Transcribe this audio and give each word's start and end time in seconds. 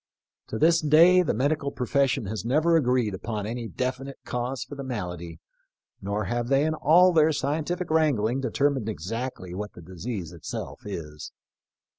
To 0.47 0.57
this 0.57 0.81
day 0.81 1.21
the 1.21 1.35
medical 1.35 1.71
profes 1.71 2.09
sion 2.09 2.25
has 2.25 2.43
never 2.43 2.75
agreed 2.75 3.13
upon 3.13 3.45
any 3.45 3.67
definite 3.67 4.17
cause 4.25 4.63
for 4.63 4.73
the 4.73 4.83
malady, 4.83 5.39
nor 6.01 6.23
have 6.23 6.47
they 6.47 6.65
in 6.65 6.73
all 6.73 7.13
their 7.13 7.31
scientific 7.31 7.91
wrangling 7.91 8.41
determined 8.41 8.89
exactly 8.89 9.53
what 9.53 9.73
the 9.73 9.81
disease 9.83 10.31
it 10.31 10.43
self 10.43 10.87
is. 10.87 11.31